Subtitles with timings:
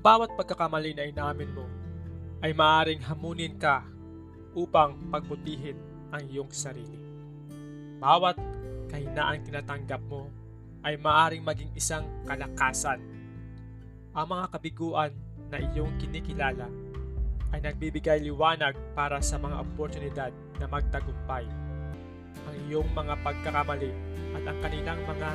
[0.00, 1.66] bawat pagkakamali na inamin mo
[2.40, 3.84] ay maaring hamunin ka
[4.54, 5.76] upang pagbutihin
[6.14, 7.00] ang iyong sarili.
[7.98, 8.38] Bawat
[8.88, 10.30] kahinaan tinatanggap mo
[10.84, 13.00] ay maaring maging isang kalakasan.
[14.14, 15.12] Ang mga kabiguan
[15.50, 16.68] na iyong kinikilala
[17.50, 21.46] ay nagbibigay liwanag para sa mga oportunidad na magtagumpay.
[22.50, 23.90] Ang iyong mga pagkakamali
[24.34, 25.30] at ang kanilang mga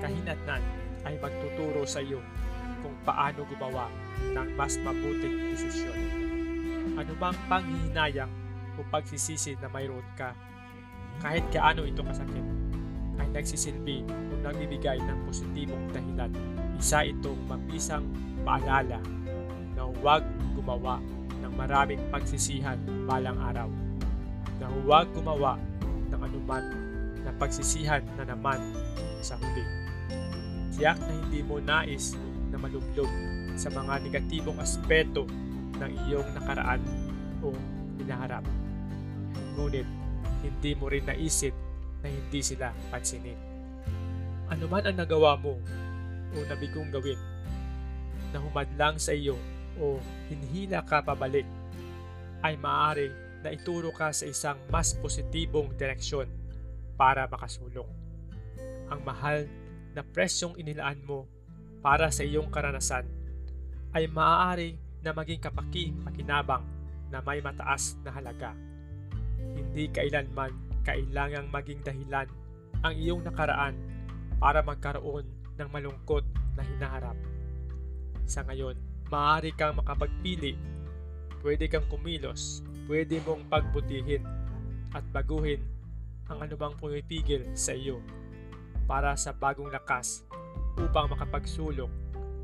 [0.00, 0.62] kahinatnan
[1.06, 2.20] ay magtuturo sa iyo
[2.88, 3.92] kung paano gumawa
[4.32, 6.00] ng mas mabuting desisyon.
[7.18, 8.30] Bang panghihinayang
[8.78, 10.32] o pagsisisi na mayroon ka,
[11.18, 12.46] kahit kaano ito kasakit,
[13.18, 16.30] ay nagsisilbi o nagbibigay ng positibong dahilan.
[16.78, 18.06] Isa itong mabisang
[18.46, 19.02] paalala
[19.74, 20.22] na huwag
[20.54, 21.02] gumawa
[21.42, 23.66] ng maraming pagsisihan balang araw.
[24.62, 25.58] Na huwag gumawa
[26.14, 26.64] ng anuman
[27.26, 28.62] na pagsisihan na naman
[29.18, 29.66] sa huli.
[30.78, 32.14] Tiyak na hindi mo nais
[32.48, 33.10] na malublog
[33.58, 35.26] sa mga negatibong aspeto
[35.78, 36.82] ng iyong nakaraan
[37.44, 37.52] o
[38.00, 38.44] hinaharap.
[39.58, 39.86] Ngunit,
[40.42, 41.52] hindi mo rin naisip
[42.02, 43.38] na hindi sila pansinin.
[44.48, 45.58] Ano man ang nagawa mo
[46.32, 47.18] o nabigong gawin
[48.32, 49.36] na humadlang sa iyo
[49.78, 51.46] o hinhila ka pabalik,
[52.42, 53.10] ay maaari
[53.42, 56.26] na ituro ka sa isang mas positibong direksyon
[56.98, 57.86] para makasulong.
[58.90, 59.46] Ang mahal
[59.94, 61.26] na presyong inilaan mo
[61.80, 63.06] para sa iyong karanasan
[63.94, 66.66] ay maaari na maging kapaki-pakinabang
[67.08, 68.52] na may mataas na halaga.
[69.56, 70.52] Hindi kailanman
[70.84, 72.28] kailangang maging dahilan
[72.84, 73.74] ang iyong nakaraan
[74.38, 75.26] para magkaroon
[75.58, 76.22] ng malungkot
[76.54, 77.16] na hinaharap.
[78.28, 78.76] Sa ngayon,
[79.08, 80.54] maaari kang makapagpili,
[81.42, 84.22] pwede kang kumilos, pwede mong pagbutihin
[84.92, 85.60] at baguhin
[86.28, 88.00] ang anumang pumipigil sa iyo
[88.88, 90.24] para sa bagong lakas
[90.78, 91.90] upang makapagsulong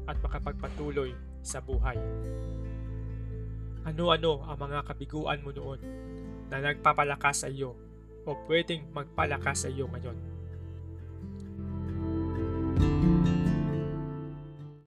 [0.04, 1.96] at makapagpatuloy sa buhay.
[3.84, 5.80] Ano-ano ang mga kabiguan mo noon
[6.48, 7.76] na nagpapalakas sa iyo
[8.24, 10.16] o pwedeng magpalakas sa iyo ngayon?